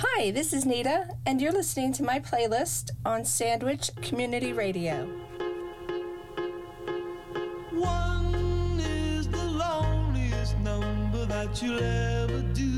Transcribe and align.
Hi, 0.00 0.30
this 0.30 0.52
is 0.52 0.64
Nita, 0.64 1.08
and 1.26 1.42
you're 1.42 1.50
listening 1.50 1.92
to 1.94 2.04
my 2.04 2.20
playlist 2.20 2.92
on 3.04 3.24
Sandwich 3.24 3.90
Community 4.00 4.52
Radio. 4.52 5.06
One 7.72 8.78
is 8.78 9.26
the 9.26 9.44
loneliest 9.44 10.56
number 10.58 11.26
that 11.26 11.60
you'll 11.60 11.82
ever 11.82 12.42
do. 12.54 12.76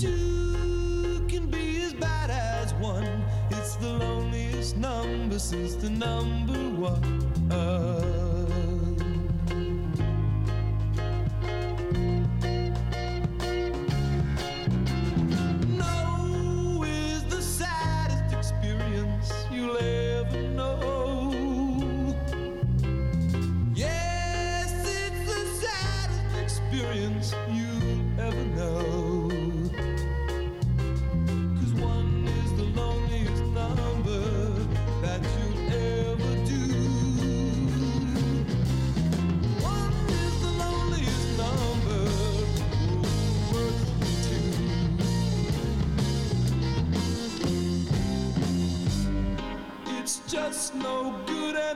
Two 0.00 1.26
can 1.26 1.50
be 1.50 1.82
as 1.82 1.94
bad 1.94 2.30
as 2.30 2.72
one. 2.74 3.24
It's 3.50 3.74
the 3.74 3.88
loneliest 3.88 4.76
number 4.76 5.40
since 5.40 5.74
the 5.74 5.90
number 5.90 6.54
one. 6.80 8.19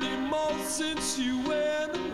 anymore 0.02 0.58
since 0.66 1.18
you 1.18 1.38
went 1.42 1.94
away. 1.96 2.13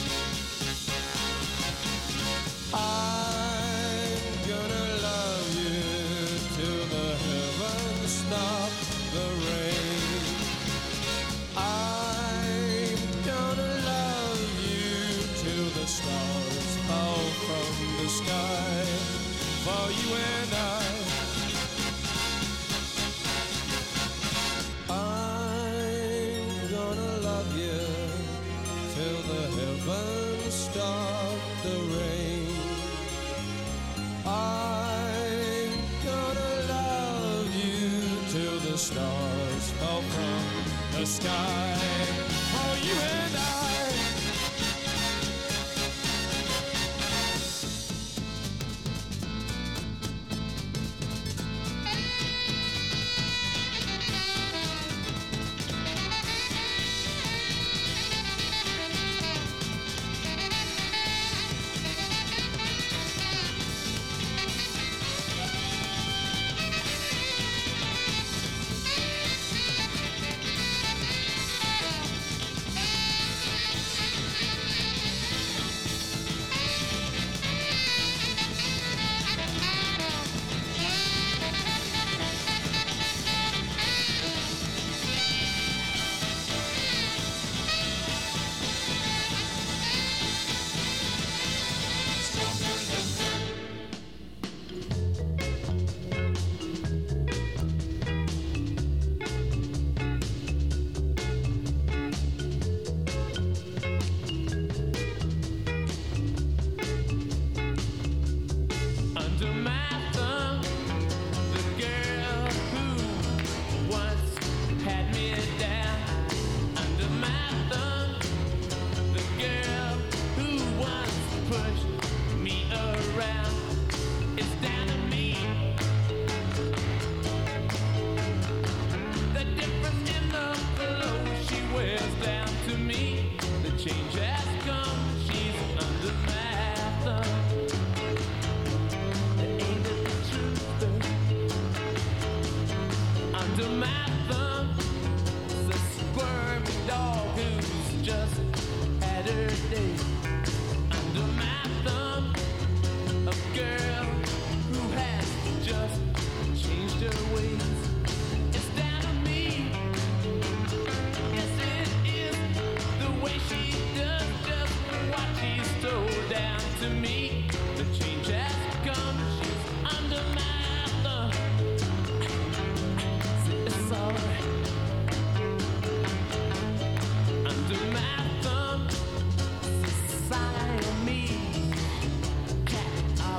sky. 41.21 41.60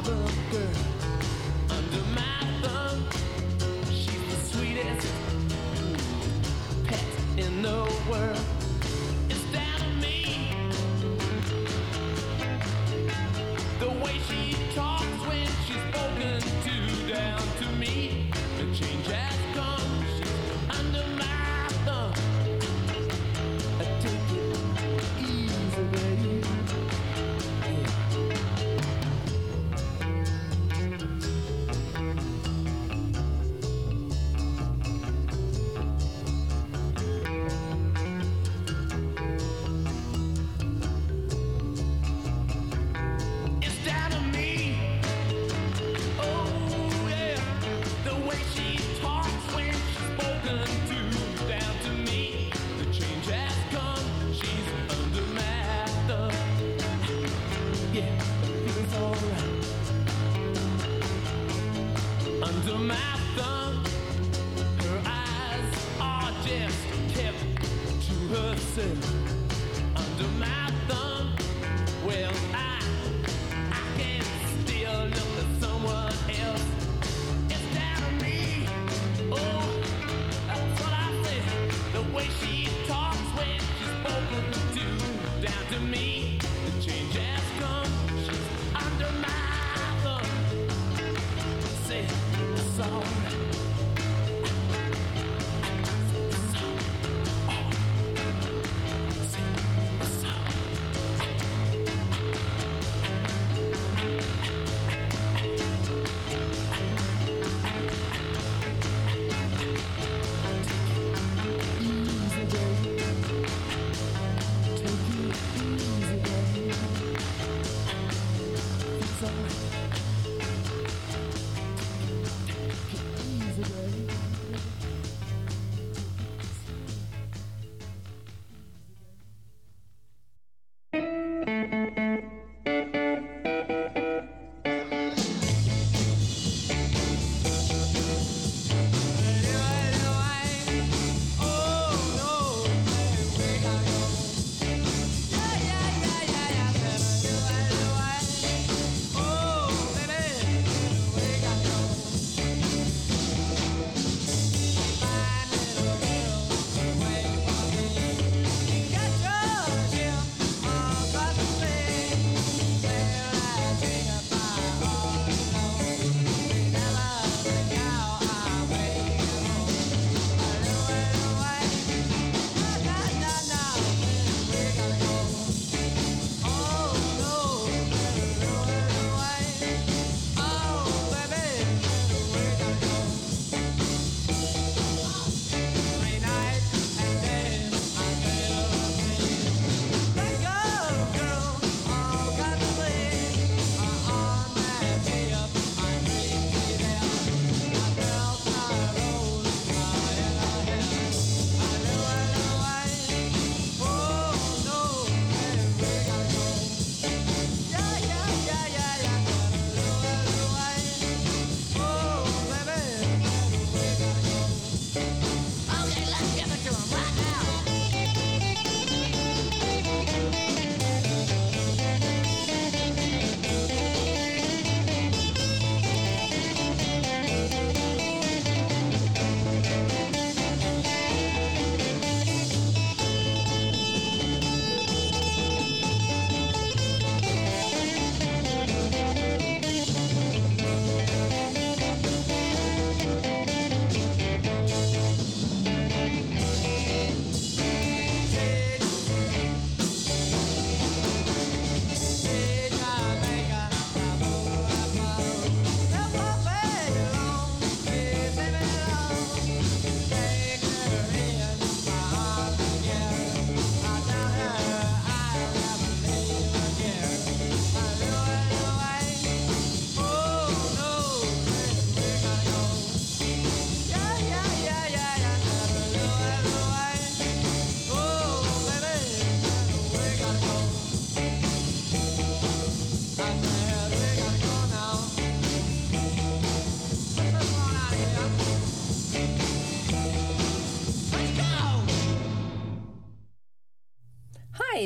The 0.05 0.11
girl. 0.51 1.02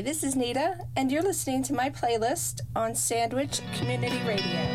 this 0.07 0.23
is 0.23 0.37
Nita, 0.37 0.79
and 0.95 1.11
you're 1.11 1.21
listening 1.21 1.65
to 1.65 1.75
my 1.75 1.91
playlist 1.91 2.61
on 2.77 2.95
Sandwich 2.95 3.61
Community 3.77 4.21
Radio. 4.25 4.66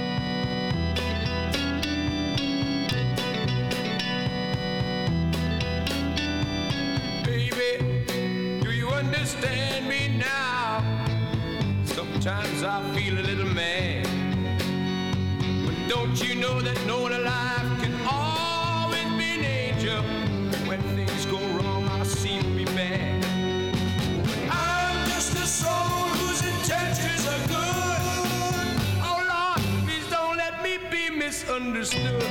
Be 31.52 31.60
misunderstood. 31.60 32.22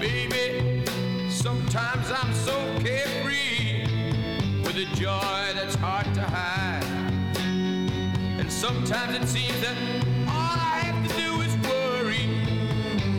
Baby, 0.00 0.84
sometimes 1.30 2.10
I'm 2.10 2.34
so 2.34 2.56
carefree 2.80 3.86
with 4.64 4.76
a 4.76 4.86
joy 4.94 5.52
that's 5.54 5.76
hard 5.76 6.12
to 6.14 6.22
hide. 6.22 6.84
And 8.38 8.50
sometimes 8.50 9.14
it 9.14 9.26
seems 9.28 9.60
that 9.60 9.76
all 10.28 10.58
I 10.58 10.80
have 10.84 11.08
to 11.08 11.14
do 11.16 11.40
is 11.40 11.56
worry, 11.68 12.24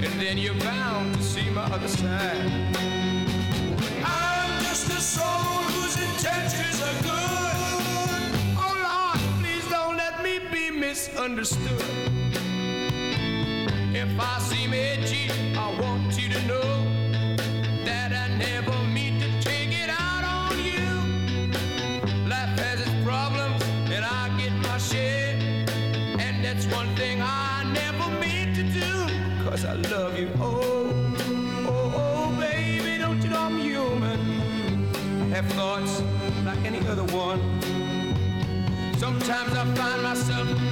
and 0.06 0.22
then 0.22 0.38
you're 0.38 0.60
bound 0.60 1.16
to 1.16 1.24
see 1.24 1.50
my 1.50 1.64
other 1.64 1.88
side. 1.88 2.76
I'm 4.04 4.64
just 4.64 4.90
a 4.90 5.02
soul 5.02 5.24
whose 5.24 5.98
intentions 5.98 6.73
misunderstood. 11.12 11.84
If 13.94 14.20
I 14.20 14.40
seem 14.40 14.74
edgy, 14.74 15.30
I 15.58 15.68
want 15.82 16.18
you 16.18 16.30
to 16.30 16.42
know 16.48 16.86
that 17.84 18.14
I 18.14 18.38
never 18.38 18.72
mean 18.88 19.20
to 19.20 19.30
take 19.42 19.72
it 19.72 19.90
out 19.90 20.24
on 20.24 20.58
you. 20.58 20.86
Life 22.30 22.58
has 22.60 22.80
its 22.82 23.04
problems, 23.04 23.62
and 23.92 24.06
I 24.06 24.30
get 24.40 24.54
my 24.62 24.78
share. 24.78 25.36
And 26.20 26.44
that's 26.44 26.66
one 26.68 26.96
thing 26.96 27.22
I 27.22 27.70
never 27.74 28.10
mean 28.20 28.54
to 28.56 28.64
do, 28.64 29.44
cause 29.44 29.66
I 29.66 29.74
love 29.74 30.18
you. 30.18 30.30
Oh, 30.40 31.16
oh, 31.68 31.94
oh, 31.98 32.40
baby, 32.40 32.98
don't 32.98 33.22
you 33.22 33.30
know 33.30 33.42
I'm 33.42 33.60
human? 33.60 34.20
Have 35.32 35.48
thoughts 35.48 36.02
like 36.46 36.64
any 36.66 36.80
other 36.88 37.04
one. 37.14 37.42
Sometimes 38.98 39.54
I 39.54 39.66
find 39.76 40.02
myself 40.02 40.63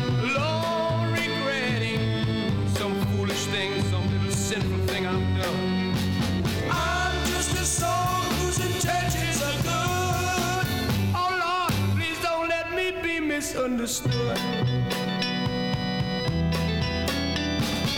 misunderstood. 13.54 14.38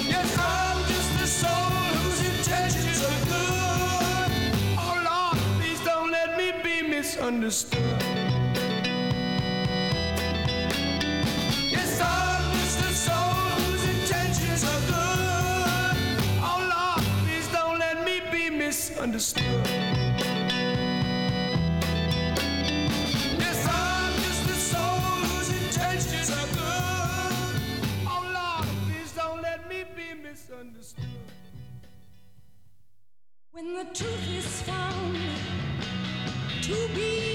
Yes, 0.03 0.37
I'm 0.39 0.77
just 0.87 1.21
a 1.21 1.27
soul 1.27 1.69
whose 2.01 2.21
intentions 2.25 3.03
are 3.03 3.25
good. 3.29 4.31
Oh 4.79 4.95
Lord, 5.05 5.37
please 5.59 5.79
don't 5.81 6.09
let 6.09 6.37
me 6.39 6.53
be 6.63 6.81
misunderstood. 6.87 8.01
Yes, 11.69 12.01
I'm 12.01 12.51
just 12.53 12.79
a 12.79 12.93
soul 13.05 13.33
whose 13.61 13.83
intentions 13.95 14.63
are 14.63 14.81
good. 14.89 15.97
Oh 16.41 16.61
Lord, 16.73 17.05
please 17.25 17.47
don't 17.49 17.77
let 17.77 18.03
me 18.03 18.21
be 18.31 18.49
misunderstood. 18.49 19.62
Misunderstood. 30.53 31.05
When 33.51 33.73
the 33.73 33.85
truth 33.93 34.37
is 34.37 34.61
found 34.63 35.17
to 36.61 36.87
be 36.95 37.32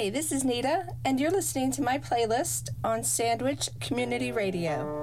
Hi, 0.00 0.08
this 0.08 0.32
is 0.32 0.44
Nita, 0.44 0.86
and 1.04 1.20
you're 1.20 1.30
listening 1.30 1.70
to 1.72 1.82
my 1.82 1.98
playlist 1.98 2.70
on 2.82 3.04
Sandwich 3.04 3.68
Community 3.80 4.32
Radio. 4.32 4.99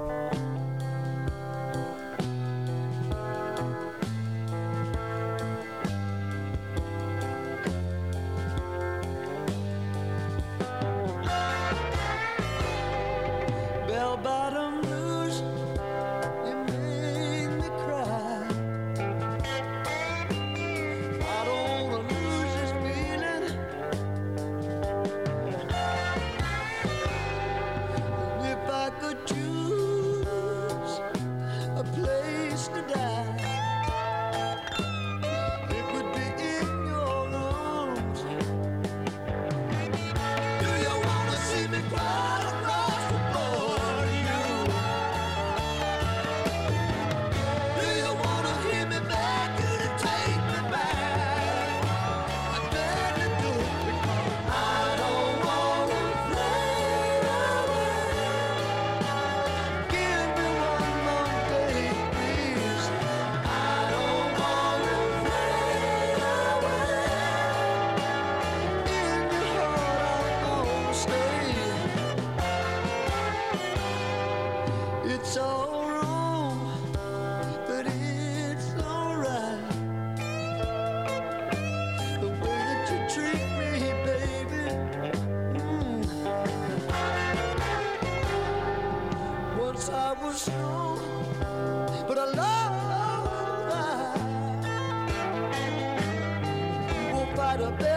out 97.58 97.64
of 97.64 97.80
bed. 97.80 97.97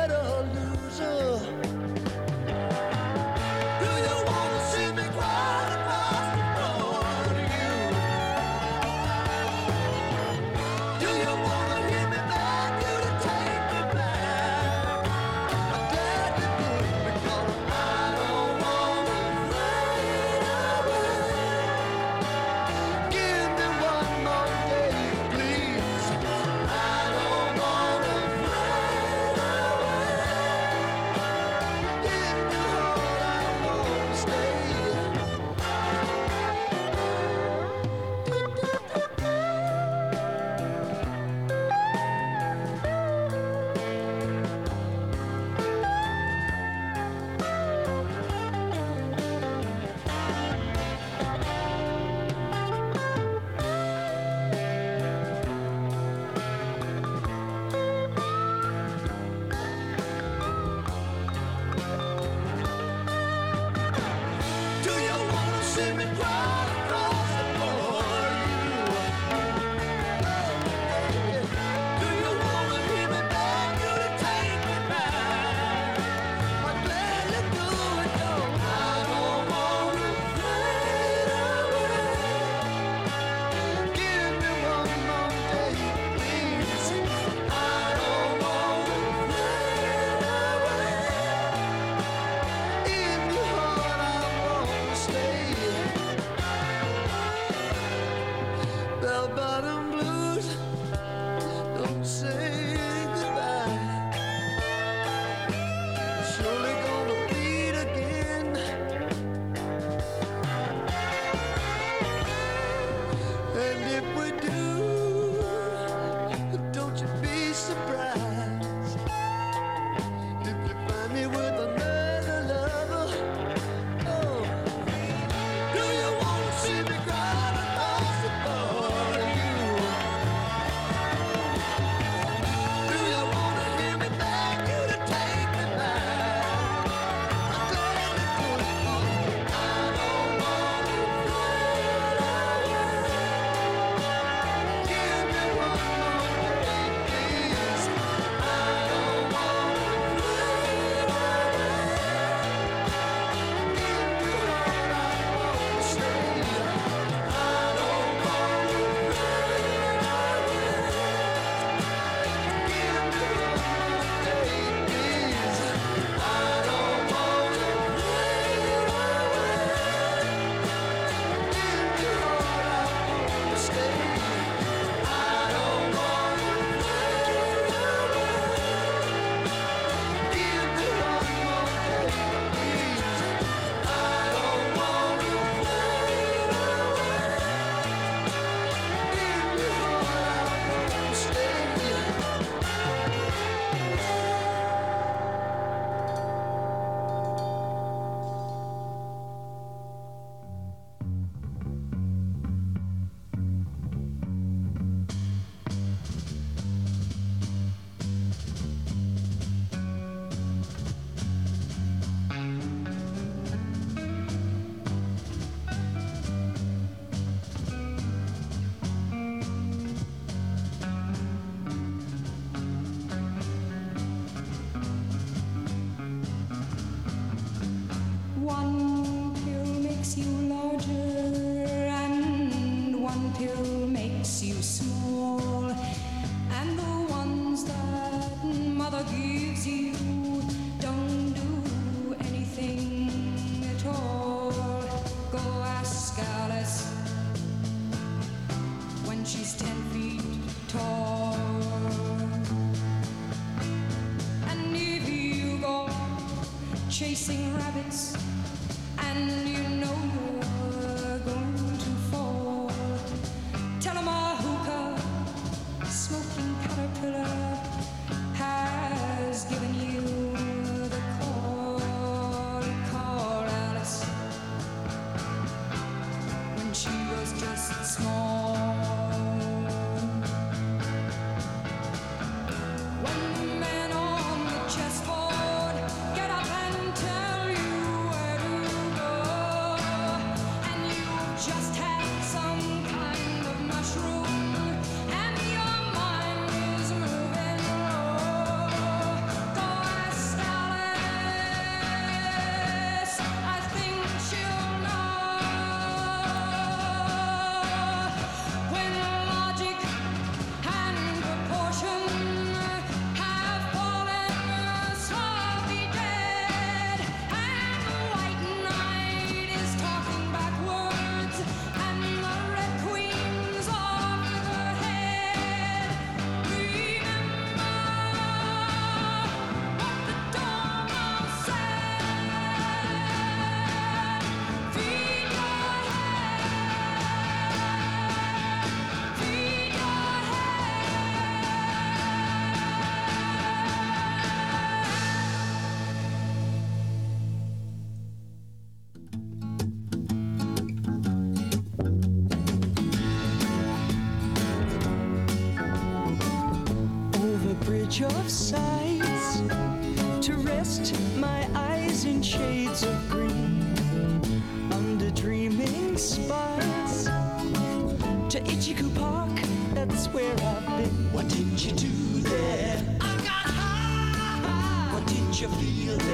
you 375.40 375.48
feel 375.48 376.09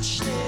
touch. 0.00 0.47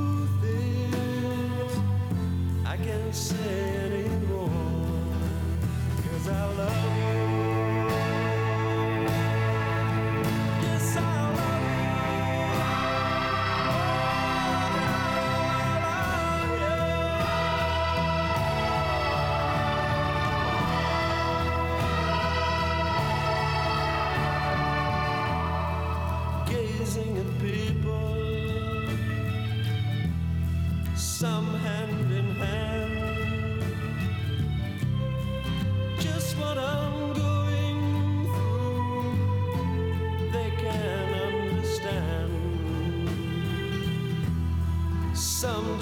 say. 3.11 3.80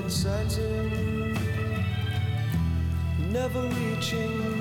blind 0.00 0.10
never 3.30 3.60
reaching. 3.68 4.51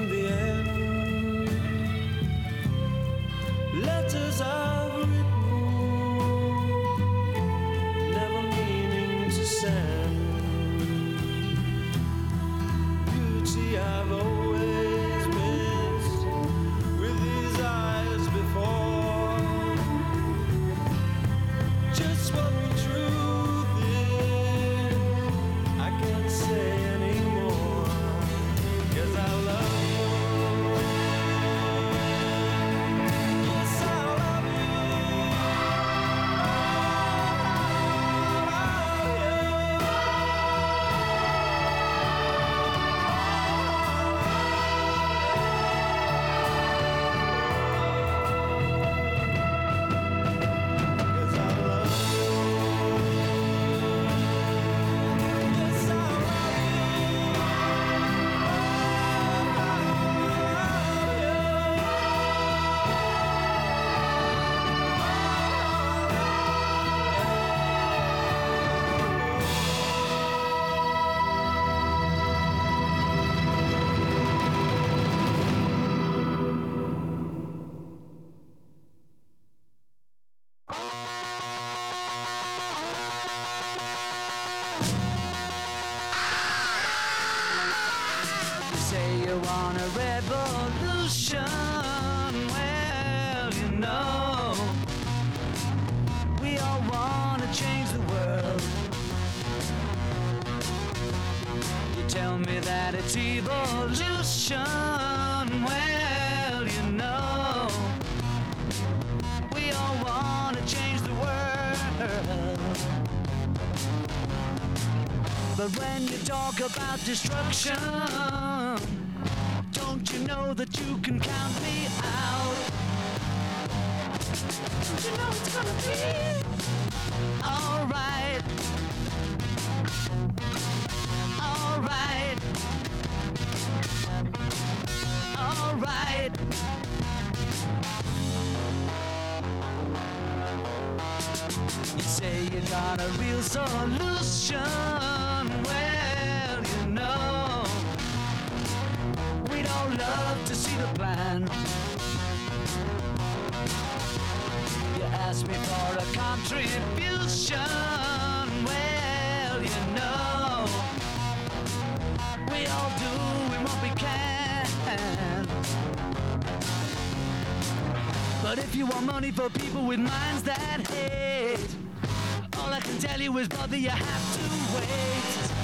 You 173.72 173.78
brother, 173.78 173.78
you 173.78 173.90
have 173.90 174.36
to 174.36 174.42
wait. 174.76 175.62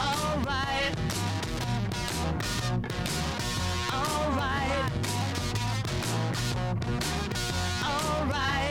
Alright. 0.00 0.96
Alright. 3.92 4.92
Alright. 7.84 8.61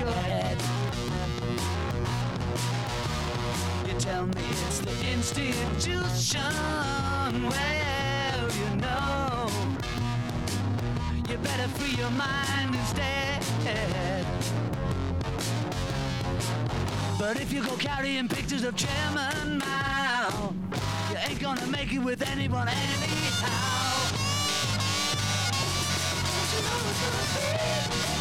Your 0.00 0.12
head. 0.12 0.56
You 3.86 3.94
tell 4.00 4.26
me 4.26 4.42
it's 4.66 4.78
the 4.80 4.94
institution. 5.12 6.40
Well, 7.52 8.40
you 8.60 8.70
know, 8.76 9.48
you 11.28 11.36
better 11.38 11.68
free 11.76 11.94
your 12.00 12.10
mind 12.10 12.74
instead. 12.74 13.44
But 17.18 17.36
if 17.38 17.52
you 17.52 17.62
go 17.62 17.76
carrying 17.76 18.28
pictures 18.28 18.64
of 18.64 18.74
Chairman 18.76 19.58
Mao, 19.58 20.54
you 21.10 21.16
ain't 21.28 21.40
gonna 21.40 21.66
make 21.66 21.92
it 21.92 21.98
with 21.98 22.26
anyone 22.26 22.68
anyhow. 22.68 24.10
Don't 26.24 26.50
you 26.54 26.60
know 26.66 26.88
it's 26.88 27.00
gonna 27.04 28.14
be 28.14 28.19